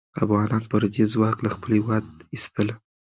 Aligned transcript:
افغانان 0.23 0.61
به 0.65 0.69
پردی 0.71 1.03
ځواک 1.13 1.37
له 1.45 1.49
خپل 1.55 1.69
هېواد 1.79 2.05
ایستله. 2.33 2.73